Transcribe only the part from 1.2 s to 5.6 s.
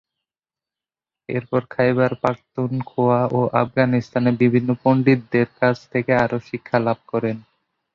এরপর খাইবার পাখতুনখোয়া ও আফগানিস্তানের বিভিন্ন পণ্ডিতদের